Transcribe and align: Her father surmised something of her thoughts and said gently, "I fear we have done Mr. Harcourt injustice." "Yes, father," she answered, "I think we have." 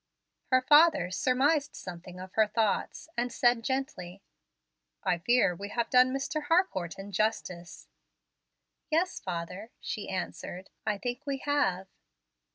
Her 0.47 0.63
father 0.63 1.11
surmised 1.11 1.75
something 1.75 2.19
of 2.19 2.33
her 2.33 2.47
thoughts 2.47 3.07
and 3.15 3.31
said 3.31 3.63
gently, 3.63 4.23
"I 5.03 5.19
fear 5.19 5.55
we 5.55 5.69
have 5.69 5.91
done 5.91 6.09
Mr. 6.11 6.45
Harcourt 6.45 6.97
injustice." 6.97 7.87
"Yes, 8.89 9.19
father," 9.19 9.69
she 9.79 10.09
answered, 10.09 10.71
"I 10.87 10.97
think 10.97 11.27
we 11.27 11.37
have." 11.45 11.87